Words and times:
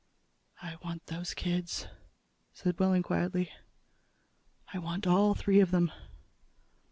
"I 0.63 0.77
want 0.83 1.05
those 1.05 1.35
kids," 1.35 1.87
said 2.53 2.77
Wehling 2.79 3.03
quietly. 3.03 3.51
"I 4.73 4.79
want 4.79 5.05
all 5.05 5.35
three 5.35 5.59
of 5.59 5.69
them." 5.69 5.91